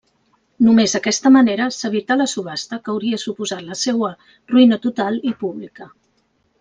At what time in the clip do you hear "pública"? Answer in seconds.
5.45-5.93